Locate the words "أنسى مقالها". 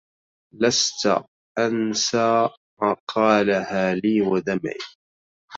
1.59-3.93